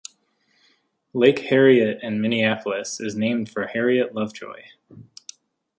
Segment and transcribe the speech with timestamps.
[1.13, 4.63] Lake Harriet in Minneapolis is named for Harriet Lovejoy.